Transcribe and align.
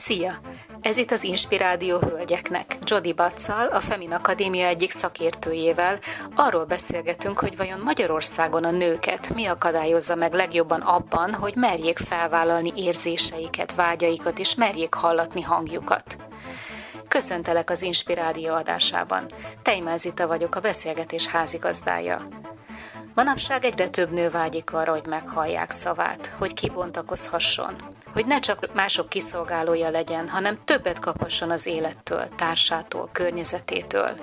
Szia! 0.00 0.40
Ez 0.80 0.96
itt 0.96 1.10
az 1.10 1.24
Inspirádió 1.24 1.98
hölgyeknek. 1.98 2.78
Jody 2.84 3.12
Batszal, 3.12 3.66
a 3.66 3.80
Femin 3.80 4.12
Akadémia 4.12 4.66
egyik 4.66 4.90
szakértőjével 4.90 5.98
arról 6.36 6.64
beszélgetünk, 6.64 7.38
hogy 7.38 7.56
vajon 7.56 7.80
Magyarországon 7.80 8.64
a 8.64 8.70
nőket 8.70 9.34
mi 9.34 9.46
akadályozza 9.46 10.14
meg 10.14 10.32
legjobban 10.32 10.80
abban, 10.80 11.34
hogy 11.34 11.54
merjék 11.56 11.98
felvállalni 11.98 12.72
érzéseiket, 12.76 13.74
vágyaikat 13.74 14.38
és 14.38 14.54
merjék 14.54 14.94
hallatni 14.94 15.42
hangjukat. 15.42 16.16
Köszöntelek 17.08 17.70
az 17.70 17.82
Inspirádió 17.82 18.54
adásában. 18.54 19.26
Tejmel 19.62 19.98
Zita 19.98 20.26
vagyok, 20.26 20.54
a 20.54 20.60
beszélgetés 20.60 21.26
házigazdája. 21.26 22.22
Manapság 23.14 23.64
egyre 23.64 23.88
több 23.88 24.10
nő 24.10 24.28
vágyik 24.28 24.72
arra, 24.72 24.92
hogy 24.92 25.06
meghallják 25.06 25.70
szavát, 25.70 26.34
hogy 26.38 26.54
kibontakozhasson, 26.54 27.76
hogy 28.12 28.26
ne 28.26 28.38
csak 28.38 28.74
mások 28.74 29.08
kiszolgálója 29.08 29.90
legyen, 29.90 30.28
hanem 30.28 30.58
többet 30.64 30.98
kaphasson 30.98 31.50
az 31.50 31.66
élettől, 31.66 32.28
társától, 32.36 33.08
környezetétől. 33.12 34.16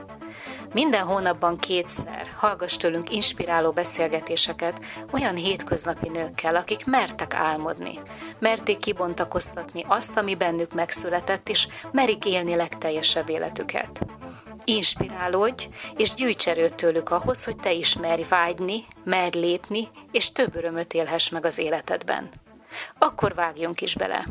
Minden 0.74 1.06
hónapban 1.06 1.58
kétszer 1.58 2.28
hallgass 2.38 2.78
tőlünk 2.78 3.12
inspiráló 3.12 3.72
beszélgetéseket 3.72 4.80
olyan 5.12 5.36
hétköznapi 5.36 6.10
nőkkel, 6.10 6.56
akik 6.56 6.86
mertek 6.86 7.34
álmodni, 7.34 8.00
merték 8.40 8.78
kibontakoztatni 8.78 9.86
azt, 9.88 10.18
ami 10.18 10.36
bennük 10.36 10.74
megszületett, 10.74 11.50
és 11.50 11.68
merik 11.92 12.26
élni 12.26 12.56
legteljesebb 12.56 13.30
életüket. 13.30 14.17
Inspirálódj, 14.70 15.68
és 15.98 16.14
gyűjts 16.14 16.48
erőt 16.48 16.76
tőlük 16.76 17.10
ahhoz, 17.10 17.44
hogy 17.44 17.56
te 17.56 17.72
is 17.72 17.96
merj 17.96 18.24
vágyni, 18.30 18.84
merj 19.04 19.40
lépni, 19.40 19.88
és 20.12 20.32
több 20.32 20.56
örömöt 20.56 20.94
élhess 20.94 21.30
meg 21.30 21.46
az 21.46 21.58
életedben. 21.58 22.30
Akkor 22.98 23.34
vágjunk 23.34 23.82
is 23.82 23.96
bele! 23.96 24.26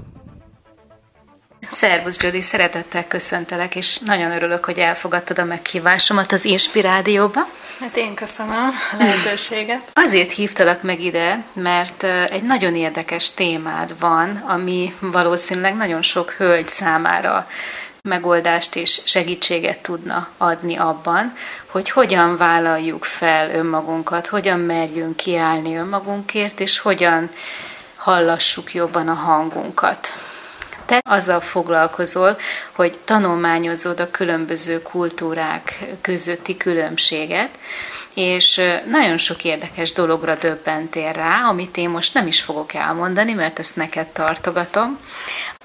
Szervusz, 1.71 2.23
Jody, 2.23 2.43
szeretettel 2.43 3.07
köszöntelek, 3.07 3.77
és 3.77 3.99
nagyon 3.99 4.31
örülök, 4.31 4.65
hogy 4.65 4.79
elfogadtad 4.79 5.39
a 5.39 5.45
meghívásomat 5.45 6.33
az 6.33 6.45
Inspirádióba. 6.45 7.41
Hát 7.81 7.97
én 7.97 8.15
köszönöm 8.15 8.53
a 8.53 8.97
lehetőséget. 8.99 9.83
Azért 10.07 10.33
hívtalak 10.33 10.83
meg 10.83 11.01
ide, 11.01 11.45
mert 11.53 12.03
egy 12.03 12.43
nagyon 12.43 12.75
érdekes 12.75 13.31
témád 13.31 13.99
van, 13.99 14.37
ami 14.37 14.95
valószínűleg 14.99 15.77
nagyon 15.77 16.03
sok 16.03 16.31
hölgy 16.31 16.69
számára 16.69 17.47
megoldást 18.07 18.77
és 18.77 19.01
segítséget 19.05 19.79
tudna 19.79 20.29
adni 20.37 20.77
abban, 20.77 21.37
hogy 21.67 21.91
hogyan 21.91 22.37
vállaljuk 22.37 23.05
fel 23.05 23.51
önmagunkat, 23.51 24.27
hogyan 24.27 24.61
merjünk 24.61 25.17
kiállni 25.17 25.77
önmagunkért, 25.77 26.61
és 26.61 26.79
hogyan 26.79 27.31
hallassuk 27.97 28.75
jobban 28.75 29.09
a 29.09 29.15
hangunkat. 29.15 30.15
Te 30.87 31.01
azzal 31.09 31.41
foglalkozol, 31.41 32.37
hogy 32.73 32.99
tanulmányozod 33.05 34.01
a 34.01 34.11
különböző 34.11 34.83
kultúrák 34.83 35.79
közötti 36.01 36.57
különbséget, 36.57 37.59
és 38.15 38.61
nagyon 38.87 39.19
sok 39.19 39.45
érdekes 39.45 39.93
dologra 39.93 40.35
döbbentél 40.35 41.13
rá, 41.13 41.49
amit 41.49 41.77
én 41.77 41.89
most 41.89 42.15
nem 42.15 42.27
is 42.27 42.41
fogok 42.41 42.75
elmondani, 42.75 43.33
mert 43.33 43.59
ezt 43.59 43.77
neked 43.77 44.07
tartogatom. 44.07 44.99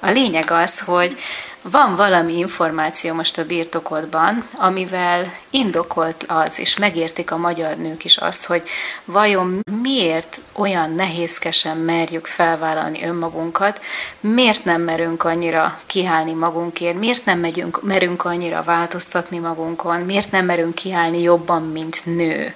A 0.04 0.10
lényeg 0.10 0.52
az, 0.52 0.80
hogy 0.80 1.18
van 1.62 1.96
valami 1.96 2.38
információ 2.38 3.14
most 3.14 3.38
a 3.38 3.46
birtokodban, 3.46 4.48
amivel 4.54 5.34
indokolt 5.50 6.26
az, 6.28 6.60
és 6.60 6.78
megértik 6.78 7.32
a 7.32 7.38
magyar 7.38 7.76
nők 7.76 8.04
is 8.04 8.18
azt, 8.18 8.46
hogy 8.46 8.64
vajon 9.06 9.60
miért 9.82 10.42
olyan 10.52 10.96
nehézkesen 10.96 11.78
merjük 11.78 12.26
felvállalni 12.26 13.04
önmagunkat, 13.04 13.82
miért 14.20 14.64
nem 14.64 14.82
merünk 14.82 15.24
annyira 15.24 15.80
kiállni 15.86 16.34
magunkért, 16.34 17.00
miért 17.00 17.26
nem 17.26 17.40
megyünk, 17.40 17.82
merünk 17.84 18.26
annyira 18.26 18.64
változtatni 18.64 19.38
magunkon, 19.38 20.00
miért 20.00 20.32
nem 20.32 20.46
merünk 20.46 20.76
kiállni 20.76 21.22
jobban, 21.22 21.62
mint 21.62 22.06
nő. 22.06 22.54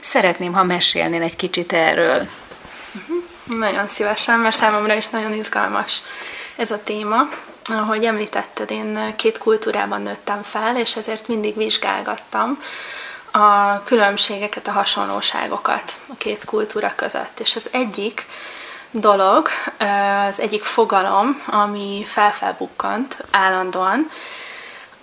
Szeretném, 0.00 0.52
ha 0.52 0.62
mesélnél 0.62 1.22
egy 1.22 1.36
kicsit 1.36 1.72
erről. 1.72 2.28
Uh-huh. 2.94 3.58
Nagyon 3.58 3.88
szívesen, 3.94 4.38
mert 4.38 4.56
számomra 4.56 4.94
is 4.94 5.08
nagyon 5.08 5.32
izgalmas 5.32 6.02
ez 6.56 6.70
a 6.70 6.82
téma 6.84 7.28
ahogy 7.68 8.04
említetted, 8.04 8.70
én 8.70 9.16
két 9.16 9.38
kultúrában 9.38 10.02
nőttem 10.02 10.42
fel, 10.42 10.76
és 10.76 10.96
ezért 10.96 11.28
mindig 11.28 11.56
vizsgálgattam 11.56 12.62
a 13.30 13.82
különbségeket, 13.82 14.68
a 14.68 14.72
hasonlóságokat 14.72 15.92
a 16.08 16.16
két 16.18 16.44
kultúra 16.44 16.92
között. 16.96 17.40
És 17.40 17.56
az 17.56 17.68
egyik 17.70 18.26
dolog, 18.90 19.48
az 20.28 20.40
egyik 20.40 20.62
fogalom, 20.62 21.42
ami 21.46 22.04
felfelbukkant 22.06 23.24
állandóan, 23.30 24.10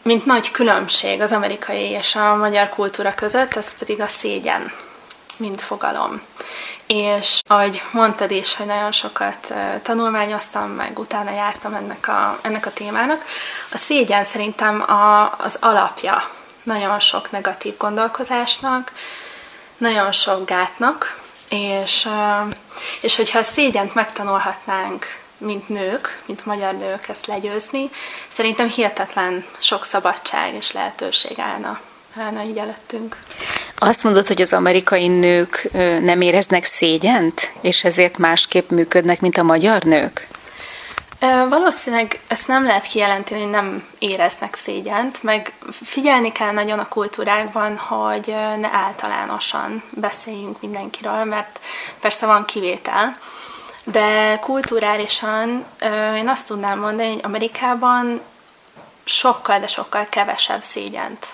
mint 0.02 0.26
nagy 0.26 0.52
különbség 0.52 1.22
az 1.22 1.32
amerikai 1.32 1.90
és 1.90 2.16
a 2.16 2.36
magyar 2.36 2.70
kultúra 2.70 3.14
között, 3.14 3.56
az 3.56 3.78
pedig 3.78 4.02
a 4.02 4.08
szégyen, 4.08 4.72
mint 5.38 5.62
fogalom 5.62 6.22
és 6.88 7.40
ahogy 7.46 7.82
mondtad 7.92 8.32
is, 8.32 8.56
hogy 8.56 8.66
nagyon 8.66 8.92
sokat 8.92 9.54
tanulmányoztam, 9.82 10.70
meg 10.70 11.00
utána 11.00 11.32
jártam 11.32 11.74
ennek 11.74 12.08
a, 12.08 12.40
ennek 12.42 12.66
a 12.66 12.74
témának, 12.74 13.26
a 13.72 13.78
szégyen 13.78 14.24
szerintem 14.24 14.82
a, 14.82 15.36
az 15.38 15.58
alapja 15.62 16.30
nagyon 16.64 17.00
sok 17.00 17.32
negatív 17.32 17.78
gondolkozásnak, 17.78 18.92
nagyon 19.78 20.12
sok 20.12 20.46
gátnak, 20.46 21.22
és, 21.50 22.08
és 23.02 23.16
hogyha 23.16 23.40
a 23.40 23.44
szégyent 23.44 23.94
megtanulhatnánk, 23.94 25.22
mint 25.38 25.70
nők, 25.70 26.22
mint 26.26 26.46
magyar 26.46 26.74
nők 26.74 27.08
ezt 27.08 27.26
legyőzni, 27.26 27.90
szerintem 28.34 28.68
hihetetlen 28.68 29.46
sok 29.60 29.86
szabadság 29.86 30.54
és 30.54 30.72
lehetőség 30.72 31.40
állna 31.40 31.80
állna 32.18 32.44
így 32.44 32.58
előttünk. 32.58 33.18
Azt 33.78 34.04
mondod, 34.04 34.28
hogy 34.28 34.42
az 34.42 34.54
amerikai 34.54 35.08
nők 35.08 35.70
nem 36.02 36.22
éreznek 36.22 36.66
szégyent, 36.66 37.54
és 37.62 37.84
ezért 37.84 38.18
másképp 38.18 38.70
működnek, 38.70 39.22
mint 39.22 39.38
a 39.38 39.44
magyar 39.44 39.84
nők? 39.84 40.28
Valószínűleg 41.50 42.20
ezt 42.28 42.48
nem 42.48 42.66
lehet 42.66 42.86
kijelenteni, 42.86 43.42
hogy 43.42 43.50
nem 43.50 43.88
éreznek 44.00 44.56
szégyent, 44.56 45.24
meg 45.24 45.54
figyelni 45.84 46.32
kell 46.32 46.52
nagyon 46.52 46.80
a 46.80 46.88
kultúrákban, 46.88 47.78
hogy 47.78 48.36
ne 48.60 48.70
általánosan 48.72 49.84
beszéljünk 49.90 50.62
mindenkiről, 50.62 51.24
mert 51.24 51.60
persze 52.02 52.26
van 52.26 52.46
kivétel, 52.46 53.18
de 53.84 54.38
kulturálisan 54.42 55.66
én 56.16 56.28
azt 56.28 56.48
tudnám 56.48 56.80
mondani, 56.80 57.12
hogy 57.12 57.22
Amerikában 57.24 58.22
sokkal, 59.04 59.60
de 59.60 59.68
sokkal 59.68 60.08
kevesebb 60.10 60.64
szégyent 60.64 61.28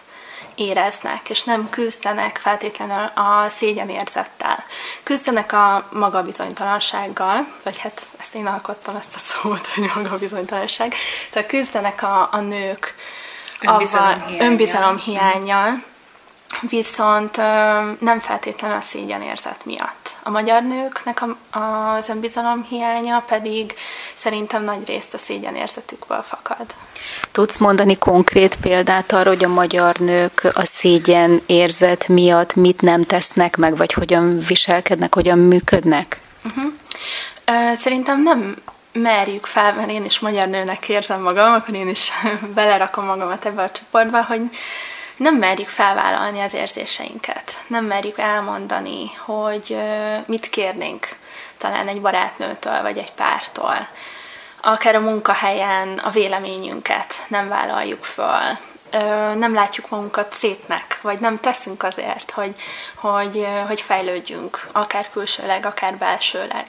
éreznek, 0.60 1.30
és 1.30 1.44
nem 1.44 1.70
küzdenek 1.70 2.38
feltétlenül 2.38 3.12
a 3.16 3.50
szégyenérzettel. 3.50 4.64
Küzdenek 5.04 5.54
a 5.54 5.88
magabizonytalansággal, 5.92 7.48
vagy 7.64 7.78
hát 7.78 8.02
ezt 8.18 8.36
én 8.36 8.46
alkottam 8.46 8.96
ezt 8.96 9.16
a 9.16 9.20
szót, 9.20 9.68
hogy 9.68 9.92
magabizonytalanság. 9.96 10.94
Tehát 11.30 11.48
küzdenek 11.48 12.04
a, 12.04 12.30
a 12.32 12.40
nők 12.40 12.96
önbizalom, 13.62 14.24
önbizalom 14.40 14.98
hiányjal, 14.98 15.84
viszont 16.62 17.38
nem 18.00 18.20
feltétlenül 18.20 18.78
a 18.78 18.82
szégyenérzet 18.82 19.66
miatt. 19.66 20.16
A 20.24 20.30
magyar 20.30 20.64
nőknek 20.64 21.24
az 21.52 22.10
önbizalom 22.10 22.64
hiánya 22.64 23.24
pedig 23.28 23.74
szerintem 24.20 24.64
nagy 24.64 24.88
részt 24.88 25.14
a 25.14 25.18
szégyenérzetükből 25.18 26.22
fakad. 26.22 26.66
Tudsz 27.32 27.58
mondani 27.58 27.98
konkrét 27.98 28.56
példát 28.56 29.12
arra, 29.12 29.30
hogy 29.30 29.44
a 29.44 29.48
magyar 29.48 29.96
nők 29.96 30.52
a 30.54 30.66
szégyen 30.66 31.42
érzet 31.46 32.08
miatt 32.08 32.56
mit 32.56 32.82
nem 32.82 33.04
tesznek 33.04 33.58
meg, 33.58 33.78
vagy 33.78 33.94
hogyan 33.94 34.40
viselkednek, 34.48 35.14
hogyan 35.14 35.38
működnek? 35.38 36.22
Uh-huh. 36.46 36.74
Szerintem 37.76 38.24
nem 38.24 38.56
merjük 38.92 39.46
fel, 39.46 39.74
mert 39.74 39.90
én 39.90 40.06
is 40.06 40.20
magyar 40.20 40.48
nőnek 40.48 40.90
érzem 40.90 41.22
magam, 41.22 41.54
akkor 41.54 41.76
én 41.76 41.88
is 41.88 42.12
belerakom 42.56 43.06
magamat 43.06 43.46
ebbe 43.46 43.62
a 43.62 43.72
csoportba, 43.72 44.24
hogy 44.24 44.42
nem 45.20 45.36
merjük 45.36 45.68
felvállalni 45.68 46.40
az 46.40 46.54
érzéseinket. 46.54 47.60
Nem 47.68 47.86
merjük 47.86 48.18
elmondani, 48.18 49.12
hogy 49.18 49.78
mit 50.26 50.50
kérnénk 50.50 51.08
talán 51.58 51.88
egy 51.88 52.02
barátnőtől, 52.02 52.82
vagy 52.82 52.98
egy 52.98 53.12
pártól. 53.12 53.88
Akár 54.62 54.96
a 54.96 55.00
munkahelyen 55.00 55.98
a 55.98 56.10
véleményünket 56.10 57.26
nem 57.28 57.48
vállaljuk 57.48 58.04
föl. 58.04 58.58
Nem 59.36 59.54
látjuk 59.54 59.90
magunkat 59.90 60.34
szépnek, 60.34 61.00
vagy 61.02 61.20
nem 61.20 61.40
teszünk 61.40 61.84
azért, 61.84 62.32
hogy, 62.32 62.56
hogy, 62.96 63.48
hogy 63.68 63.82
fejlődjünk, 63.82 64.68
akár 64.72 65.10
külsőleg, 65.10 65.66
akár 65.66 65.96
belsőleg 65.96 66.66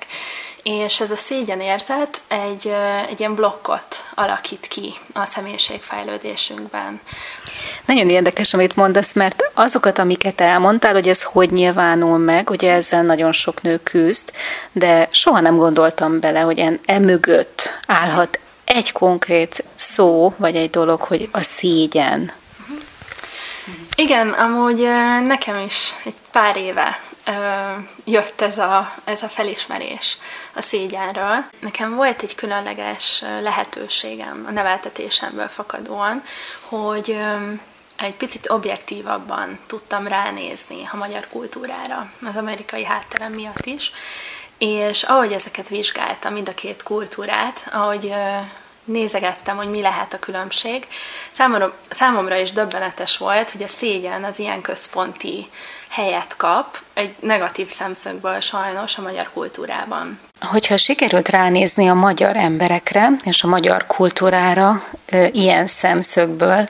és 0.63 1.01
ez 1.01 1.11
a 1.11 1.17
szégyenérzet 1.17 2.21
egy, 2.29 2.73
egy 3.09 3.21
ilyen 3.21 3.35
blokkot 3.35 4.05
alakít 4.15 4.67
ki 4.67 4.95
a 5.13 5.25
személyiségfejlődésünkben. 5.25 7.01
Nagyon 7.87 8.09
érdekes, 8.09 8.55
amit 8.55 8.77
mondasz, 8.77 9.13
mert 9.13 9.51
azokat, 9.55 9.99
amiket 9.99 10.41
elmondtál, 10.41 10.93
hogy 10.93 11.09
ez 11.09 11.23
hogy 11.23 11.51
nyilvánul 11.51 12.19
meg, 12.19 12.51
ugye 12.51 12.73
ezzel 12.73 13.03
nagyon 13.03 13.33
sok 13.33 13.63
nő 13.63 13.81
küzd, 13.83 14.33
de 14.73 15.09
soha 15.11 15.41
nem 15.41 15.57
gondoltam 15.57 16.21
bele, 16.21 16.41
hogy 16.41 16.81
emögött 16.85 17.79
állhat 17.87 18.39
egy 18.65 18.93
konkrét 18.93 19.65
szó, 19.75 20.35
vagy 20.37 20.57
egy 20.57 20.71
dolog, 20.71 21.01
hogy 21.01 21.29
a 21.33 21.43
szégyen. 21.43 22.33
Igen, 23.95 24.29
amúgy 24.29 24.89
nekem 25.27 25.59
is 25.67 25.95
egy 26.05 26.15
pár 26.33 26.57
éve 26.57 27.01
jött 28.05 28.41
ez 28.41 28.59
a, 28.59 28.95
ez 29.05 29.23
a 29.23 29.29
felismerés 29.29 30.19
a 30.55 30.63
szégyenről. 30.63 31.45
Nekem 31.59 31.95
volt 31.95 32.23
egy 32.23 32.35
különleges 32.35 33.25
lehetőségem 33.43 34.45
a 34.49 34.51
neveltetésemből 34.51 35.49
fakadóan, 35.49 36.23
hogy 36.61 37.17
egy 37.97 38.15
picit 38.15 38.51
objektívabban 38.51 39.59
tudtam 39.67 40.07
ránézni 40.07 40.89
a 40.93 40.97
magyar 40.97 41.29
kultúrára, 41.29 42.11
az 42.27 42.37
amerikai 42.37 42.85
hátterem 42.85 43.33
miatt 43.33 43.67
is, 43.67 43.93
és 44.59 45.03
ahogy 45.03 45.33
ezeket 45.33 45.69
vizsgáltam, 45.69 46.33
mind 46.33 46.49
a 46.49 46.55
két 46.55 46.83
kultúrát, 46.83 47.69
ahogy 47.73 48.13
nézegettem, 48.91 49.57
hogy 49.57 49.71
mi 49.71 49.81
lehet 49.81 50.15
a 50.15 50.19
különbség, 50.19 50.87
számomra, 51.33 51.75
számomra 51.89 52.37
is 52.37 52.53
döbbenetes 52.53 53.17
volt, 53.17 53.51
hogy 53.51 53.63
a 53.63 53.69
szégyen 53.69 54.25
az 54.25 54.39
ilyen 54.39 54.61
központi 54.61 55.47
helyet 55.89 56.37
kap, 56.37 56.79
egy 56.95 57.15
negatív 57.21 57.69
szemszögből 57.69 58.41
sajnos 58.41 58.99
a 58.99 59.03
magyar 59.03 59.31
kultúrában. 59.33 60.21
Hogyha 60.41 60.77
sikerült 60.77 61.29
ránézni 61.29 61.89
a 61.89 61.95
magyar 61.95 62.37
emberekre 62.37 63.11
és 63.25 63.43
a 63.43 63.49
magyar 63.49 63.87
kultúrára 63.87 64.83
ilyen 65.33 65.67
szemszögből, 65.67 66.69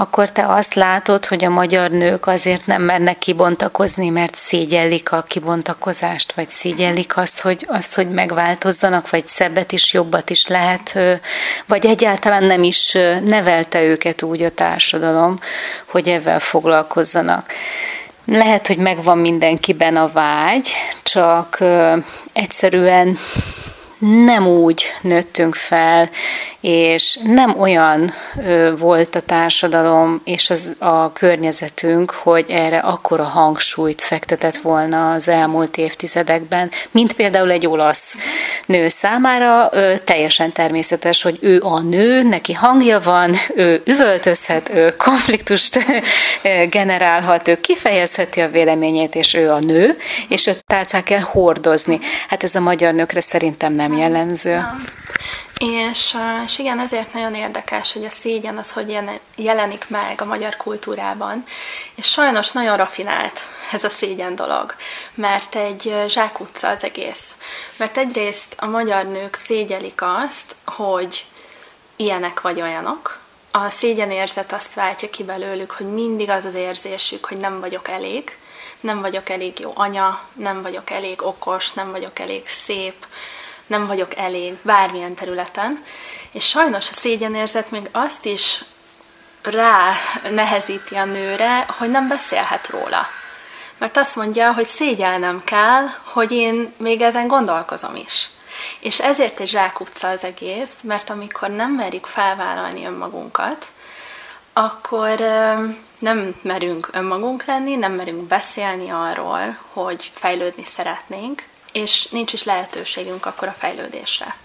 akkor 0.00 0.30
te 0.30 0.46
azt 0.46 0.74
látod, 0.74 1.26
hogy 1.26 1.44
a 1.44 1.48
magyar 1.50 1.90
nők 1.90 2.26
azért 2.26 2.66
nem 2.66 2.82
mernek 2.82 3.18
kibontakozni, 3.18 4.08
mert 4.08 4.34
szégyellik 4.34 5.12
a 5.12 5.22
kibontakozást, 5.22 6.32
vagy 6.32 6.48
szégyellik 6.48 7.16
azt, 7.16 7.40
hogy, 7.40 7.66
azt, 7.68 7.94
hogy 7.94 8.10
megváltozzanak, 8.10 9.10
vagy 9.10 9.26
szebbet 9.26 9.72
is, 9.72 9.92
jobbat 9.92 10.30
is 10.30 10.46
lehet, 10.46 10.98
vagy 11.66 11.86
egyáltalán 11.86 12.44
nem 12.44 12.62
is 12.62 12.92
nevelte 13.24 13.82
őket 13.82 14.22
úgy 14.22 14.42
a 14.42 14.50
társadalom, 14.50 15.38
hogy 15.86 16.08
ezzel 16.08 16.40
foglalkozzanak. 16.40 17.52
Lehet, 18.24 18.66
hogy 18.66 18.78
megvan 18.78 19.18
mindenkiben 19.18 19.96
a 19.96 20.08
vágy, 20.12 20.70
csak 21.02 21.58
egyszerűen 22.32 23.18
nem 24.00 24.46
úgy 24.46 24.84
nőttünk 25.02 25.54
fel, 25.54 26.10
és 26.60 27.18
nem 27.22 27.60
olyan 27.60 28.12
ö, 28.46 28.76
volt 28.78 29.14
a 29.14 29.20
társadalom 29.20 30.20
és 30.24 30.50
az, 30.50 30.70
a 30.78 31.12
környezetünk, 31.12 32.10
hogy 32.10 32.44
erre 32.48 32.78
akkora 32.78 33.24
hangsúlyt 33.24 34.00
fektetett 34.00 34.56
volna 34.56 35.12
az 35.12 35.28
elmúlt 35.28 35.76
évtizedekben, 35.76 36.70
mint 36.90 37.12
például 37.12 37.50
egy 37.50 37.66
olasz 37.66 38.16
nő 38.66 38.88
számára. 38.88 39.68
Ö, 39.72 39.94
teljesen 40.04 40.52
természetes, 40.52 41.22
hogy 41.22 41.38
ő 41.40 41.60
a 41.62 41.80
nő, 41.80 42.22
neki 42.22 42.52
hangja 42.52 43.00
van, 43.00 43.34
ő 43.54 43.82
üvöltözhet, 43.84 44.70
ő 44.74 44.96
konfliktust 44.96 45.78
generálhat, 46.70 47.48
ő 47.48 47.60
kifejezheti 47.60 48.40
a 48.40 48.50
véleményét, 48.50 49.14
és 49.14 49.34
ő 49.34 49.50
a 49.50 49.58
nő, 49.58 49.96
és 50.28 50.46
őt 50.46 50.64
tálcán 50.66 51.02
kell 51.02 51.20
hordozni. 51.20 52.00
Hát 52.28 52.42
ez 52.42 52.54
a 52.54 52.60
magyar 52.60 52.94
nőkre 52.94 53.20
szerintem 53.20 53.72
nem 53.72 53.89
jellemző. 53.96 54.64
És, 55.58 56.16
és 56.44 56.58
igen, 56.58 56.78
ezért 56.78 57.12
nagyon 57.12 57.34
érdekes, 57.34 57.92
hogy 57.92 58.04
a 58.04 58.10
szégyen 58.10 58.56
az 58.56 58.72
hogy 58.72 58.98
jelenik 59.36 59.88
meg 59.88 60.20
a 60.20 60.24
magyar 60.24 60.56
kultúrában. 60.56 61.44
És 61.94 62.06
sajnos 62.06 62.52
nagyon 62.52 62.76
rafinált 62.76 63.46
ez 63.72 63.84
a 63.84 63.88
szégyen 63.90 64.34
dolog, 64.34 64.74
mert 65.14 65.54
egy 65.54 65.94
zsákutca 66.08 66.68
az 66.68 66.84
egész. 66.84 67.34
Mert 67.76 67.96
egyrészt 67.96 68.54
a 68.56 68.66
magyar 68.66 69.06
nők 69.06 69.34
szégyelik 69.34 70.02
azt, 70.02 70.56
hogy 70.64 71.24
ilyenek 71.96 72.40
vagy 72.40 72.60
olyanok, 72.60 73.18
a 73.50 73.70
szégyenérzet 73.70 74.52
azt 74.52 74.74
váltja 74.74 75.10
ki 75.10 75.24
belőlük, 75.24 75.70
hogy 75.70 75.86
mindig 75.86 76.28
az 76.28 76.44
az 76.44 76.54
érzésük, 76.54 77.24
hogy 77.24 77.38
nem 77.38 77.60
vagyok 77.60 77.88
elég, 77.88 78.36
nem 78.80 79.00
vagyok 79.00 79.28
elég 79.28 79.58
jó 79.58 79.72
anya, 79.74 80.20
nem 80.32 80.62
vagyok 80.62 80.90
elég 80.90 81.22
okos, 81.22 81.72
nem 81.72 81.90
vagyok 81.90 82.18
elég 82.18 82.48
szép, 82.48 83.06
nem 83.70 83.86
vagyok 83.86 84.16
elég 84.16 84.54
bármilyen 84.62 85.14
területen, 85.14 85.84
és 86.30 86.48
sajnos 86.48 86.90
a 86.90 86.92
szégyenérzet 86.92 87.70
még 87.70 87.88
azt 87.92 88.24
is 88.24 88.64
rá 89.42 89.92
nehezíti 90.30 90.94
a 90.94 91.04
nőre, 91.04 91.66
hogy 91.78 91.90
nem 91.90 92.08
beszélhet 92.08 92.68
róla. 92.68 93.06
Mert 93.78 93.96
azt 93.96 94.16
mondja, 94.16 94.52
hogy 94.52 94.66
szégyelnem 94.66 95.44
kell, 95.44 95.86
hogy 96.02 96.32
én 96.32 96.72
még 96.76 97.00
ezen 97.00 97.26
gondolkozom 97.26 97.96
is. 97.96 98.30
És 98.80 99.00
ezért 99.00 99.40
egy 99.40 99.48
zsákutca 99.48 100.08
az 100.08 100.24
egész, 100.24 100.74
mert 100.82 101.10
amikor 101.10 101.48
nem 101.48 101.72
merjük 101.72 102.06
felvállalni 102.06 102.84
önmagunkat, 102.84 103.66
akkor 104.52 105.18
nem 105.98 106.34
merünk 106.42 106.88
önmagunk 106.92 107.44
lenni, 107.44 107.76
nem 107.76 107.92
merünk 107.92 108.22
beszélni 108.22 108.90
arról, 108.90 109.58
hogy 109.72 110.10
fejlődni 110.14 110.64
szeretnénk, 110.64 111.48
és 111.72 112.08
nincs 112.10 112.32
is 112.32 112.44
lehetőségünk 112.44 113.26
akkor 113.26 113.48
a 113.48 113.54
fejlődésre. 113.58 114.36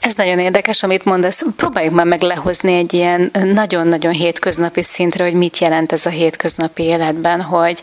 Ez 0.00 0.14
nagyon 0.14 0.38
érdekes, 0.38 0.82
amit 0.82 1.04
mondasz. 1.04 1.42
Próbáljuk 1.56 1.94
már 1.94 2.06
meg 2.06 2.22
lehozni 2.22 2.74
egy 2.74 2.92
ilyen 2.92 3.30
nagyon-nagyon 3.32 4.12
hétköznapi 4.12 4.82
szintre, 4.82 5.24
hogy 5.24 5.34
mit 5.34 5.58
jelent 5.58 5.92
ez 5.92 6.06
a 6.06 6.10
hétköznapi 6.10 6.82
életben, 6.82 7.42
hogy 7.42 7.82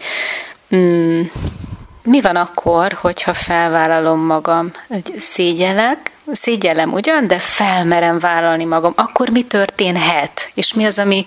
mm, 0.76 1.22
mi 2.04 2.22
van 2.22 2.36
akkor, 2.36 2.98
hogyha 3.02 3.34
felvállalom 3.34 4.20
magam, 4.20 4.72
hogy 4.88 5.14
szégyelek, 5.18 6.12
szégyellem 6.32 6.94
ugyan, 6.94 7.28
de 7.28 7.40
felmerem 7.40 8.20
vállalni 8.20 8.66
magam, 8.66 8.94
akkor 8.96 9.30
mi 9.30 9.44
történhet? 9.44 10.52
És 10.54 10.74
mi 10.74 10.86
az, 10.86 11.00
ami 11.00 11.26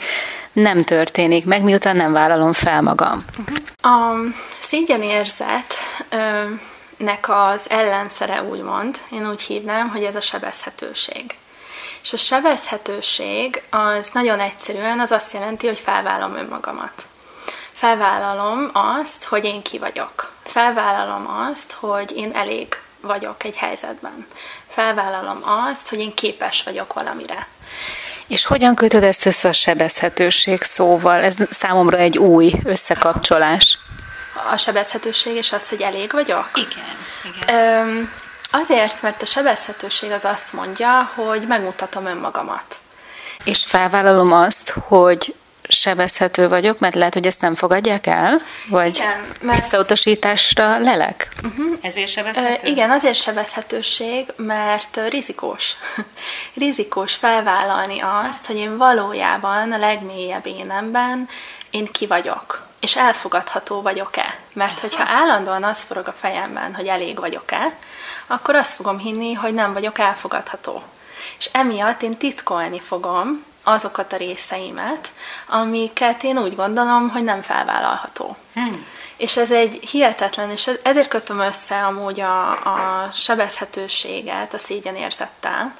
nem 0.53 0.83
történik 0.83 1.45
meg, 1.45 1.63
miután 1.63 1.97
nem 1.97 2.13
vállalom 2.13 2.53
fel 2.53 2.83
magam? 2.83 3.25
A 3.83 4.15
szégyenérzet 4.61 5.75
nek 6.97 7.29
az 7.29 7.71
ellenszere 7.71 8.43
úgymond, 8.43 8.99
én 9.13 9.29
úgy 9.31 9.43
hívnám, 9.43 9.89
hogy 9.89 10.05
ez 10.05 10.17
a 10.17 10.21
sebezhetőség. 10.21 11.37
És 12.03 12.13
a 12.13 12.17
sebezhetőség 12.17 13.63
az 13.71 14.11
nagyon 14.13 14.41
egyszerűen 14.41 15.01
az 15.01 15.11
azt 15.11 15.33
jelenti, 15.33 15.67
hogy 15.67 15.79
felvállalom 15.79 16.37
önmagamat. 16.37 17.07
Felvállalom 17.73 18.71
azt, 18.73 19.25
hogy 19.25 19.45
én 19.45 19.63
ki 19.63 19.79
vagyok. 19.79 20.33
Felvállalom 20.43 21.29
azt, 21.51 21.73
hogy 21.73 22.17
én 22.17 22.33
elég 22.35 22.67
vagyok 23.01 23.45
egy 23.45 23.57
helyzetben. 23.57 24.27
Felvállalom 24.69 25.41
azt, 25.71 25.89
hogy 25.89 25.99
én 25.99 26.15
képes 26.15 26.63
vagyok 26.63 26.93
valamire. 26.93 27.47
És 28.27 28.45
hogyan 28.45 28.75
kötöd 28.75 29.03
ezt 29.03 29.27
össze 29.27 29.49
a 29.49 29.53
sebezhetőség 29.53 30.63
szóval? 30.63 31.23
Ez 31.23 31.37
számomra 31.51 31.97
egy 31.97 32.19
új 32.19 32.53
összekapcsolás 32.65 33.79
a 34.51 34.57
sebezhetőség 34.57 35.37
és 35.37 35.53
az, 35.53 35.69
hogy 35.69 35.81
elég 35.81 36.13
vagyok? 36.13 36.51
Igen. 36.55 36.97
igen. 37.43 37.79
Öm, 37.89 38.13
azért, 38.51 39.03
mert 39.03 39.23
a 39.23 39.27
sebezhetőség 39.27 40.11
az 40.11 40.25
azt 40.25 40.53
mondja, 40.53 41.11
hogy 41.15 41.43
megmutatom 41.49 42.07
önmagamat. 42.07 42.79
És 43.45 43.65
felvállalom 43.65 44.33
azt, 44.33 44.75
hogy 44.87 45.35
sebezhető 45.69 46.49
vagyok, 46.49 46.79
mert 46.79 46.95
lehet, 46.95 47.15
hogy 47.15 47.27
ezt 47.27 47.41
nem 47.41 47.55
fogadják 47.55 48.07
el? 48.07 48.41
Vagy 48.69 48.97
igen, 48.97 49.27
mert... 49.41 49.61
visszautasításra 49.61 50.79
lelek? 50.79 51.29
Uh-huh. 51.43 51.79
Ezért 51.81 52.11
sebezhető? 52.11 52.63
Uh, 52.63 52.69
igen, 52.69 52.91
azért 52.91 53.15
sebezhetőség, 53.15 54.27
mert 54.37 55.01
rizikós. 55.09 55.77
rizikós 56.65 57.15
felvállalni 57.15 58.01
azt, 58.29 58.47
hogy 58.47 58.57
én 58.57 58.77
valójában 58.77 59.73
a 59.73 59.79
legmélyebb 59.79 60.47
énemben 60.47 61.29
én 61.71 61.87
ki 61.87 62.07
vagyok 62.07 62.67
és 62.85 62.97
elfogadható 62.97 63.83
vagyok-e. 63.83 64.39
Mert 64.53 64.79
hogyha 64.79 65.05
állandóan 65.07 65.65
az 65.65 65.83
forog 65.83 66.09
a 66.09 66.13
fejemben, 66.13 66.75
hogy 66.75 66.87
elég 66.87 67.19
vagyok-e, 67.19 67.77
akkor 68.27 68.55
azt 68.55 68.73
fogom 68.73 68.99
hinni, 68.99 69.33
hogy 69.33 69.55
nem 69.55 69.73
vagyok 69.73 69.99
elfogadható. 69.99 70.83
És 71.39 71.51
emiatt 71.53 72.03
én 72.03 72.17
titkolni 72.17 72.81
fogom 72.81 73.45
azokat 73.63 74.13
a 74.13 74.17
részeimet, 74.17 75.13
amiket 75.47 76.23
én 76.23 76.39
úgy 76.39 76.55
gondolom, 76.55 77.09
hogy 77.09 77.25
nem 77.25 77.43
felvállalható. 77.43 78.37
Hmm. 78.55 78.87
És 79.17 79.37
ez 79.37 79.51
egy 79.51 79.89
hihetetlen, 79.91 80.51
és 80.51 80.71
ezért 80.83 81.09
kötöm 81.09 81.39
össze 81.39 81.85
amúgy 81.85 82.21
a, 82.21 82.51
a 82.51 83.11
sebezhetőséget 83.15 84.55
a 84.55 84.59
szégyenérzettel, 84.59 85.75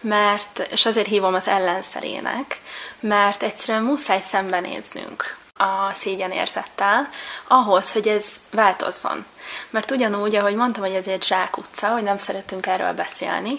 mert, 0.00 0.66
és 0.70 0.86
azért 0.86 1.06
hívom 1.06 1.34
az 1.34 1.46
ellenszerének, 1.46 2.60
mert 3.00 3.42
egyszerűen 3.42 3.82
muszáj 3.82 4.22
szembenéznünk 4.26 5.44
a 5.56 5.94
szégyenérzettel, 5.94 7.08
ahhoz, 7.46 7.92
hogy 7.92 8.08
ez 8.08 8.26
változzon. 8.50 9.24
Mert 9.70 9.90
ugyanúgy, 9.90 10.36
ahogy 10.36 10.54
mondtam, 10.54 10.82
hogy 10.82 10.94
ez 10.94 11.06
egy 11.06 11.24
zsákutca, 11.24 11.88
hogy 11.88 12.02
nem 12.02 12.18
szeretünk 12.18 12.66
erről 12.66 12.92
beszélni, 12.92 13.58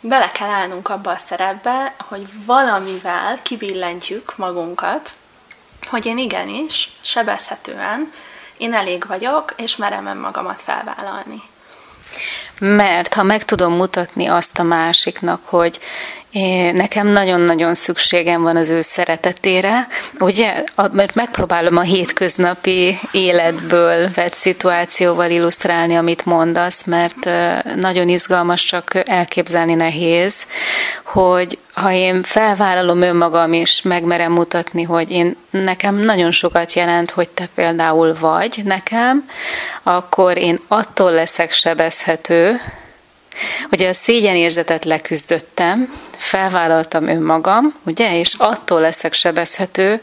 bele 0.00 0.28
kell 0.28 0.48
állnunk 0.48 0.88
abba 0.88 1.10
a 1.10 1.18
szerepbe, 1.26 1.94
hogy 2.08 2.26
valamivel 2.44 3.38
kibillentjük 3.42 4.36
magunkat, 4.36 5.10
hogy 5.88 6.06
én 6.06 6.18
igenis, 6.18 6.92
sebezhetően, 7.00 8.12
én 8.56 8.74
elég 8.74 9.06
vagyok, 9.06 9.54
és 9.56 9.76
merem 9.76 10.18
magamat 10.18 10.62
felvállalni. 10.62 11.42
Mert 12.58 13.14
ha 13.14 13.22
meg 13.22 13.44
tudom 13.44 13.72
mutatni 13.72 14.26
azt 14.26 14.58
a 14.58 14.62
másiknak, 14.62 15.40
hogy 15.44 15.80
Nekem 16.72 17.06
nagyon-nagyon 17.06 17.74
szükségem 17.74 18.42
van 18.42 18.56
az 18.56 18.70
ő 18.70 18.80
szeretetére, 18.80 19.86
ugye, 20.18 20.64
mert 20.92 21.14
megpróbálom 21.14 21.76
a 21.76 21.80
hétköznapi 21.80 22.98
életből 23.10 24.08
vett 24.14 24.34
szituációval 24.34 25.30
illusztrálni, 25.30 25.94
amit 25.94 26.24
mondasz, 26.24 26.84
mert 26.84 27.30
nagyon 27.76 28.08
izgalmas, 28.08 28.64
csak 28.64 29.08
elképzelni 29.08 29.74
nehéz, 29.74 30.46
hogy 31.04 31.58
ha 31.74 31.92
én 31.92 32.22
felvállalom 32.22 33.02
önmagam 33.02 33.52
és 33.52 33.82
megmerem 33.82 34.32
mutatni, 34.32 34.82
hogy 34.82 35.10
én 35.10 35.36
nekem 35.50 35.94
nagyon 35.94 36.32
sokat 36.32 36.72
jelent, 36.72 37.10
hogy 37.10 37.28
te 37.28 37.48
például 37.54 38.16
vagy 38.20 38.60
nekem, 38.64 39.28
akkor 39.82 40.38
én 40.38 40.58
attól 40.68 41.10
leszek 41.10 41.52
sebezhető, 41.52 42.60
hogy 43.68 43.82
a 43.82 43.94
szégyenérzetet 43.94 44.84
leküzdöttem, 44.84 45.94
felvállaltam 46.16 47.08
önmagam, 47.08 47.74
ugye, 47.86 48.18
és 48.18 48.34
attól 48.38 48.80
leszek 48.80 49.12
sebezhető, 49.12 50.00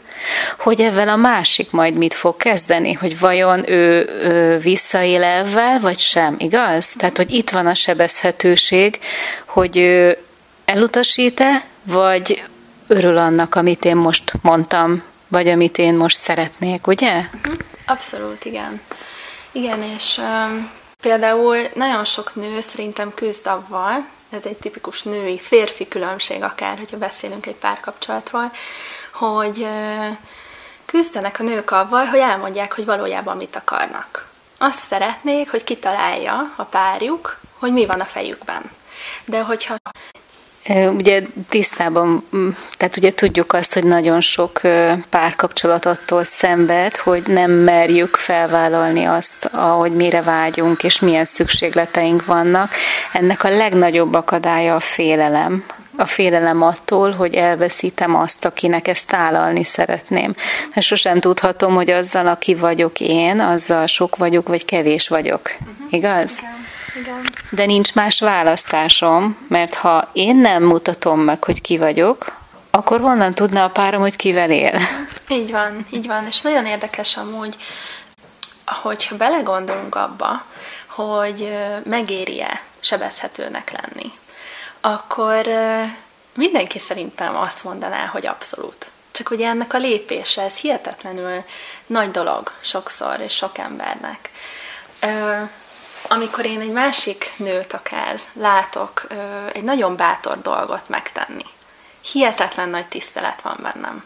hogy 0.58 0.80
ezzel 0.80 1.08
a 1.08 1.16
másik 1.16 1.70
majd 1.70 1.94
mit 1.94 2.14
fog 2.14 2.36
kezdeni, 2.36 2.92
hogy 2.92 3.18
vajon 3.18 3.70
ő, 3.70 4.08
ő 4.22 4.58
visszaél 4.58 5.22
ezzel, 5.22 5.80
vagy 5.80 5.98
sem, 5.98 6.34
igaz? 6.38 6.92
Tehát, 6.96 7.16
hogy 7.16 7.30
itt 7.30 7.50
van 7.50 7.66
a 7.66 7.74
sebezhetőség, 7.74 8.98
hogy 9.46 9.76
ő 9.76 10.18
elutasít-e, 10.64 11.62
vagy 11.82 12.42
örül 12.86 13.18
annak, 13.18 13.54
amit 13.54 13.84
én 13.84 13.96
most 13.96 14.32
mondtam, 14.42 15.02
vagy 15.28 15.48
amit 15.48 15.78
én 15.78 15.94
most 15.94 16.16
szeretnék, 16.16 16.86
ugye? 16.86 17.12
Mhm. 17.42 17.52
Abszolút, 17.86 18.44
igen. 18.44 18.80
Igen, 19.52 19.82
és 19.96 20.18
um, 20.18 20.70
például 21.00 21.58
nagyon 21.74 22.04
sok 22.04 22.34
nő 22.34 22.60
szerintem 22.60 23.14
küzd 23.14 23.46
avval, 23.46 24.06
ez 24.30 24.46
egy 24.46 24.56
tipikus 24.56 25.02
női, 25.02 25.38
férfi 25.38 25.88
különbség 25.88 26.42
akár, 26.42 26.78
hogyha 26.78 26.98
beszélünk 26.98 27.46
egy 27.46 27.54
párkapcsolatról, 27.54 28.50
hogy 29.12 29.66
küzdenek 30.84 31.40
a 31.40 31.42
nők 31.42 31.70
avval, 31.70 32.04
hogy 32.04 32.18
elmondják, 32.18 32.74
hogy 32.74 32.84
valójában 32.84 33.36
mit 33.36 33.56
akarnak. 33.56 34.28
Azt 34.58 34.84
szeretnék, 34.84 35.50
hogy 35.50 35.64
kitalálja 35.64 36.52
a 36.56 36.62
párjuk, 36.62 37.38
hogy 37.58 37.72
mi 37.72 37.86
van 37.86 38.00
a 38.00 38.04
fejükben. 38.04 38.70
De 39.24 39.42
hogyha 39.42 39.76
Ugye 40.68 41.22
tisztában, 41.48 42.26
tehát 42.76 42.96
ugye 42.96 43.10
tudjuk 43.12 43.52
azt, 43.52 43.74
hogy 43.74 43.84
nagyon 43.84 44.20
sok 44.20 44.60
párkapcsolat 45.10 45.86
attól 45.86 46.24
szenved, 46.24 46.96
hogy 46.96 47.22
nem 47.26 47.50
merjük 47.50 48.16
felvállalni 48.16 49.04
azt, 49.04 49.44
ahogy 49.52 49.92
mire 49.92 50.22
vágyunk, 50.22 50.82
és 50.84 51.00
milyen 51.00 51.24
szükségleteink 51.24 52.24
vannak. 52.24 52.70
Ennek 53.12 53.44
a 53.44 53.48
legnagyobb 53.48 54.14
akadálya 54.14 54.74
a 54.74 54.80
félelem. 54.80 55.64
A 55.96 56.06
félelem 56.06 56.62
attól, 56.62 57.10
hogy 57.10 57.34
elveszítem 57.34 58.14
azt, 58.14 58.44
akinek 58.44 58.88
ezt 58.88 59.06
tálalni 59.06 59.64
szeretném. 59.64 60.34
Mert 60.74 60.86
sosem 60.86 61.20
tudhatom, 61.20 61.74
hogy 61.74 61.90
azzal, 61.90 62.26
aki 62.26 62.54
vagyok 62.54 63.00
én, 63.00 63.40
azzal 63.40 63.86
sok 63.86 64.16
vagyok, 64.16 64.48
vagy 64.48 64.64
kevés 64.64 65.08
vagyok. 65.08 65.40
Uh-huh. 65.60 65.92
Igaz? 65.92 66.38
Igen. 66.38 66.59
Igen. 66.94 67.22
De 67.50 67.64
nincs 67.64 67.94
más 67.94 68.20
választásom, 68.20 69.46
mert 69.48 69.74
ha 69.74 70.10
én 70.12 70.36
nem 70.36 70.62
mutatom 70.62 71.20
meg, 71.20 71.44
hogy 71.44 71.60
ki 71.60 71.78
vagyok, 71.78 72.38
akkor 72.70 73.00
honnan 73.00 73.34
tudna 73.34 73.64
a 73.64 73.70
párom, 73.70 74.00
hogy 74.00 74.16
kivel 74.16 74.50
él? 74.50 74.80
Így 75.28 75.50
van, 75.50 75.86
így 75.90 76.06
van. 76.06 76.26
És 76.26 76.40
nagyon 76.40 76.66
érdekes 76.66 77.16
amúgy, 77.16 77.56
hogyha 78.66 79.16
belegondolunk 79.16 79.94
abba, 79.94 80.44
hogy 80.86 81.56
megéri-e 81.84 82.62
sebezhetőnek 82.80 83.70
lenni, 83.70 84.12
akkor 84.80 85.46
mindenki 86.34 86.78
szerintem 86.78 87.36
azt 87.36 87.64
mondaná, 87.64 88.06
hogy 88.06 88.26
abszolút. 88.26 88.90
Csak 89.10 89.30
ugye 89.30 89.48
ennek 89.48 89.74
a 89.74 89.78
lépése, 89.78 90.42
ez 90.42 90.56
hihetetlenül 90.56 91.44
nagy 91.86 92.10
dolog 92.10 92.52
sokszor, 92.60 93.20
és 93.20 93.34
sok 93.34 93.58
embernek 93.58 94.30
amikor 96.08 96.44
én 96.44 96.60
egy 96.60 96.72
másik 96.72 97.32
nőt 97.36 97.72
akár 97.72 98.20
látok 98.32 99.06
egy 99.52 99.62
nagyon 99.62 99.96
bátor 99.96 100.42
dolgot 100.42 100.88
megtenni, 100.88 101.44
hihetetlen 102.12 102.68
nagy 102.68 102.86
tisztelet 102.86 103.40
van 103.40 103.58
bennem. 103.62 104.04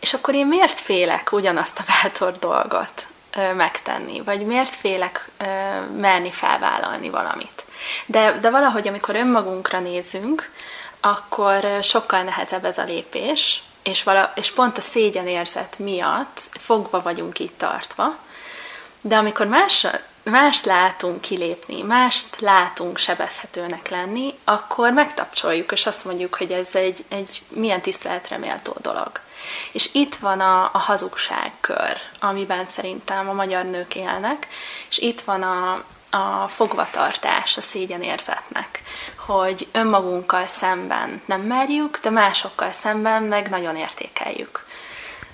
És 0.00 0.14
akkor 0.14 0.34
én 0.34 0.46
miért 0.46 0.80
félek 0.80 1.32
ugyanazt 1.32 1.78
a 1.78 1.84
bátor 2.02 2.38
dolgot 2.38 3.06
megtenni, 3.56 4.20
vagy 4.20 4.46
miért 4.46 4.74
félek 4.74 5.30
merni 5.96 6.30
felvállalni 6.30 7.10
valamit. 7.10 7.64
De, 8.06 8.38
de 8.38 8.50
valahogy, 8.50 8.88
amikor 8.88 9.14
önmagunkra 9.14 9.78
nézünk, 9.78 10.50
akkor 11.00 11.78
sokkal 11.82 12.22
nehezebb 12.22 12.64
ez 12.64 12.78
a 12.78 12.84
lépés, 12.84 13.62
és, 13.82 14.02
vala, 14.02 14.32
és 14.34 14.50
pont 14.50 14.78
a 14.78 14.80
szégyenérzet 14.80 15.78
miatt 15.78 16.40
fogva 16.50 17.02
vagyunk 17.02 17.38
itt 17.38 17.58
tartva, 17.58 18.16
de 19.00 19.16
amikor 19.16 19.46
más 19.46 19.86
mást 20.30 20.64
látunk 20.64 21.20
kilépni, 21.20 21.82
mást 21.82 22.40
látunk 22.40 22.98
sebezhetőnek 22.98 23.88
lenni, 23.88 24.34
akkor 24.44 24.92
megtapcsoljuk, 24.92 25.72
és 25.72 25.86
azt 25.86 26.04
mondjuk, 26.04 26.34
hogy 26.34 26.52
ez 26.52 26.74
egy, 26.74 27.04
egy 27.08 27.42
milyen 27.48 27.80
tiszteletre 27.80 28.36
méltó 28.36 28.76
dolog. 28.80 29.10
És 29.72 29.88
itt 29.92 30.14
van 30.14 30.40
a, 30.40 30.62
a 30.72 30.78
hazugságkör, 30.78 31.96
amiben 32.20 32.66
szerintem 32.66 33.28
a 33.28 33.32
magyar 33.32 33.64
nők 33.64 33.94
élnek, 33.94 34.48
és 34.88 34.98
itt 34.98 35.20
van 35.20 35.42
a, 35.42 35.84
a 36.10 36.48
fogvatartás 36.48 37.56
a 37.56 37.60
szégyenérzetnek, 37.60 38.82
hogy 39.16 39.68
önmagunkkal 39.72 40.46
szemben 40.46 41.22
nem 41.24 41.40
merjük, 41.40 41.98
de 42.02 42.10
másokkal 42.10 42.72
szemben 42.72 43.22
meg 43.22 43.48
nagyon 43.48 43.76
értékeljük. 43.76 44.65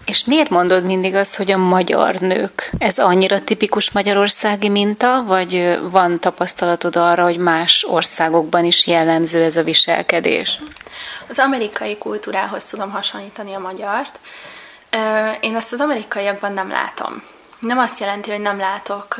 És 0.04 0.24
miért 0.24 0.50
mondod 0.50 0.84
mindig 0.84 1.14
azt, 1.14 1.36
hogy 1.36 1.50
a 1.50 1.56
magyar 1.56 2.14
nők? 2.14 2.70
Ez 2.78 2.98
annyira 2.98 3.44
tipikus 3.44 3.90
magyarországi 3.90 4.68
minta, 4.68 5.24
vagy 5.26 5.78
van 5.90 6.20
tapasztalatod 6.20 6.96
arra, 6.96 7.22
hogy 7.22 7.36
más 7.36 7.84
országokban 7.88 8.64
is 8.64 8.86
jellemző 8.86 9.42
ez 9.42 9.56
a 9.56 9.62
viselkedés? 9.62 10.60
Az 11.28 11.38
amerikai 11.38 11.98
kultúrához 11.98 12.64
tudom 12.64 12.90
hasonlítani 12.90 13.54
a 13.54 13.58
magyart. 13.58 14.18
Én 15.40 15.56
ezt 15.56 15.72
az 15.72 15.80
amerikaiakban 15.80 16.52
nem 16.52 16.70
látom. 16.70 17.22
Nem 17.58 17.78
azt 17.78 17.98
jelenti, 17.98 18.30
hogy 18.30 18.40
nem 18.40 18.58
látok 18.58 19.16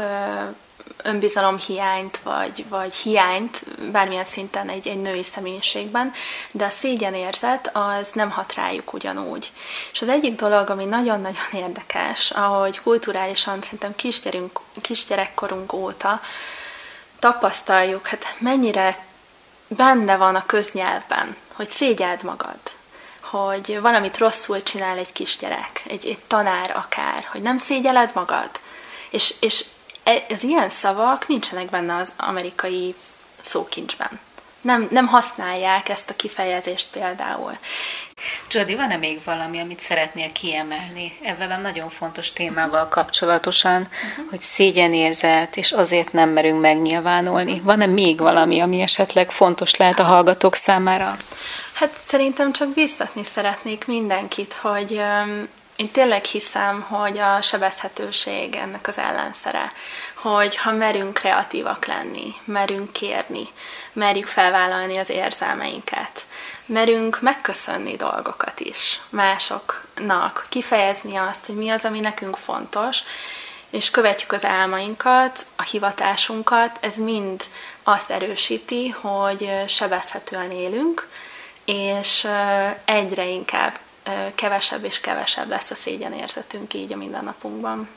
önbizalom 1.03 1.59
hiányt, 1.59 2.19
vagy, 2.23 2.65
vagy 2.69 2.95
hiányt 2.95 3.65
bármilyen 3.91 4.25
szinten 4.25 4.69
egy, 4.69 4.89
egy 4.89 5.01
női 5.01 5.23
személyiségben, 5.23 6.13
de 6.53 6.65
a 6.65 6.71
szégyenérzet 6.71 7.71
az 7.73 8.11
nem 8.13 8.31
hat 8.31 8.55
rájuk 8.55 8.93
ugyanúgy. 8.93 9.53
És 9.93 10.03
az 10.03 10.09
egyik 10.09 10.35
dolog, 10.35 10.71
ami 10.71 10.85
nagyon-nagyon 10.85 11.49
érdekes, 11.53 12.31
ahogy 12.31 12.81
kulturálisan 12.81 13.63
szerintem 13.63 13.95
kisgyerünk, 13.95 14.61
kisgyerekkorunk 14.81 15.73
óta 15.73 16.21
tapasztaljuk, 17.19 18.07
hát 18.07 18.35
mennyire 18.39 19.05
benne 19.69 20.17
van 20.17 20.35
a 20.35 20.47
köznyelvben, 20.47 21.37
hogy 21.53 21.69
szégyeld 21.69 22.23
magad, 22.23 22.61
hogy 23.21 23.81
valamit 23.81 24.19
rosszul 24.19 24.63
csinál 24.63 24.99
egy 24.99 25.13
kisgyerek, 25.13 25.83
egy, 25.87 26.07
egy 26.07 26.19
tanár 26.27 26.71
akár, 26.77 27.29
hogy 27.31 27.43
nem 27.43 27.59
szégyeled 27.59 28.11
magad, 28.15 28.51
és, 29.11 29.35
és 29.41 29.65
az 30.29 30.43
ilyen 30.43 30.71
szavak 30.71 31.29
nincsenek 31.29 31.71
benne 31.71 31.97
az 31.97 32.13
amerikai 32.17 32.95
szókincsben. 33.43 34.21
Nem, 34.61 34.89
nem 34.91 35.07
használják 35.07 35.89
ezt 35.89 36.11
a 36.11 36.17
kifejezést 36.17 36.89
például. 36.93 37.59
Jody, 38.51 38.75
van-e 38.75 38.97
még 38.97 39.21
valami, 39.25 39.61
amit 39.61 39.81
szeretnél 39.81 40.33
kiemelni 40.33 41.19
ezzel 41.23 41.51
a 41.51 41.57
nagyon 41.57 41.89
fontos 41.89 42.33
témával 42.33 42.89
kapcsolatosan, 42.89 43.81
uh-huh. 43.81 44.31
hogy 44.31 44.41
szégyenérzet, 44.41 45.57
és 45.57 45.73
azért 45.73 46.13
nem 46.13 46.29
merünk 46.29 46.61
megnyilvánulni? 46.61 47.61
Van-e 47.61 47.87
még 47.87 48.19
valami, 48.19 48.61
ami 48.61 48.81
esetleg 48.81 49.31
fontos 49.31 49.77
lehet 49.77 49.99
a 49.99 50.05
hallgatók 50.05 50.55
számára? 50.55 51.17
Hát 51.73 52.01
szerintem 52.05 52.53
csak 52.53 52.69
biztatni 52.69 53.25
szeretnék 53.35 53.87
mindenkit, 53.87 54.53
hogy 54.53 55.01
én 55.77 55.91
tényleg 55.91 56.25
hiszem, 56.25 56.81
hogy 56.81 57.19
a 57.19 57.41
sebezhetőség 57.41 58.55
ennek 58.55 58.89
az 58.89 58.99
ellenszere, 58.99 59.73
hogy 60.15 60.57
ha 60.57 60.73
merünk 60.73 61.15
kreatívak 61.15 61.87
lenni, 61.87 62.35
merünk 62.45 62.93
kérni, 62.93 63.49
merjük 63.93 64.27
felvállalni 64.27 64.97
az 64.97 65.11
érzelmeinket, 65.11 66.27
merünk 66.67 67.21
megköszönni 67.21 67.97
dolgokat 67.97 68.61
is 68.61 69.01
másoknak, 69.09 70.47
kifejezni 70.49 71.17
azt, 71.17 71.47
hogy 71.47 71.57
mi 71.57 71.69
az, 71.69 71.85
ami 71.85 72.01
nekünk 72.01 72.37
fontos, 72.37 72.99
és 73.71 73.91
követjük 73.91 74.33
az 74.33 74.45
álmainkat, 74.45 75.47
a 75.57 75.63
hivatásunkat, 75.63 76.79
ez 76.81 76.97
mind 76.97 77.43
azt 77.83 78.11
erősíti, 78.11 78.89
hogy 78.89 79.51
sebezhetően 79.69 80.51
élünk, 80.51 81.09
és 81.65 82.29
egyre 82.85 83.25
inkább 83.25 83.79
kevesebb 84.35 84.85
és 84.85 85.01
kevesebb 85.01 85.49
lesz 85.49 85.71
a 85.71 85.75
szégyenérzetünk 85.75 86.75
így 86.75 86.93
a 86.93 86.97
mindennapunkban. 86.97 87.89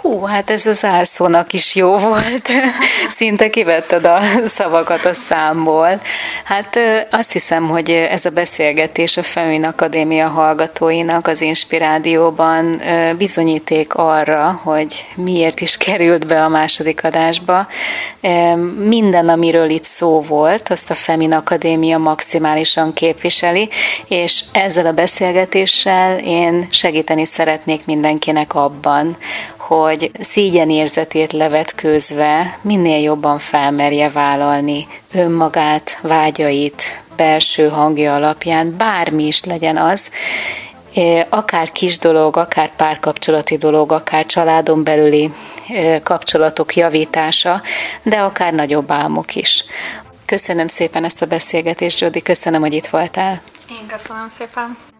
Hú, 0.00 0.22
hát 0.22 0.50
ez 0.50 0.66
az 0.66 0.84
árszónak 0.84 1.52
is 1.52 1.74
jó 1.74 1.96
volt. 1.96 2.48
Szinte 3.08 3.50
kivetted 3.50 4.04
a 4.04 4.20
szavakat 4.44 5.04
a 5.04 5.12
számból. 5.12 6.00
Hát 6.44 6.78
azt 7.10 7.32
hiszem, 7.32 7.68
hogy 7.68 7.90
ez 7.90 8.24
a 8.24 8.30
beszélgetés 8.30 9.16
a 9.16 9.22
Femin 9.22 9.64
Akadémia 9.64 10.28
hallgatóinak 10.28 11.26
az 11.26 11.40
Inspirádióban 11.40 12.80
bizonyíték 13.18 13.94
arra, 13.94 14.60
hogy 14.62 15.06
miért 15.16 15.60
is 15.60 15.76
került 15.76 16.26
be 16.26 16.44
a 16.44 16.48
második 16.48 17.04
adásba. 17.04 17.66
Minden, 18.78 19.28
amiről 19.28 19.70
itt 19.70 19.84
szó 19.84 20.20
volt, 20.20 20.68
azt 20.68 20.90
a 20.90 20.94
Femin 20.94 21.32
Akadémia 21.32 21.98
maximálisan 21.98 22.92
képviseli, 22.92 23.68
és 24.08 24.44
ezzel 24.52 24.86
a 24.86 24.92
beszélgetéssel 24.92 26.18
én 26.18 26.66
segíteni 26.70 27.24
szeretnék 27.24 27.86
mindenkinek 27.86 28.54
abban, 28.54 29.16
hogy 29.66 30.10
szégyenérzetét 30.20 31.32
levetkőzve 31.32 32.58
minél 32.60 33.02
jobban 33.02 33.38
felmerje 33.38 34.10
vállalni 34.10 34.86
önmagát, 35.12 35.98
vágyait, 36.02 37.02
belső 37.16 37.68
hangja 37.68 38.14
alapján, 38.14 38.76
bármi 38.76 39.26
is 39.26 39.44
legyen 39.44 39.76
az, 39.76 40.10
e, 40.94 41.26
akár 41.30 41.72
kis 41.72 41.98
dolog, 41.98 42.36
akár 42.36 42.76
párkapcsolati 42.76 43.56
dolog, 43.56 43.92
akár 43.92 44.26
családon 44.26 44.84
belüli 44.84 45.30
e, 45.68 46.02
kapcsolatok 46.02 46.76
javítása, 46.76 47.62
de 48.02 48.16
akár 48.16 48.52
nagyobb 48.52 48.90
álmok 48.90 49.34
is. 49.34 49.64
Köszönöm 50.26 50.68
szépen 50.68 51.04
ezt 51.04 51.22
a 51.22 51.26
beszélgetést, 51.26 52.00
Jodi, 52.00 52.22
köszönöm, 52.22 52.60
hogy 52.60 52.74
itt 52.74 52.86
voltál. 52.86 53.42
Én 53.70 53.86
köszönöm 53.86 54.28
szépen. 54.38 54.93